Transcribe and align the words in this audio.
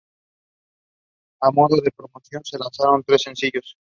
A 1.47 1.51
modo 1.51 1.75
de 1.79 1.91
promoción 1.91 2.43
se 2.43 2.57
lanzaron 2.57 3.03
tres 3.03 3.21
sencillos. 3.21 3.77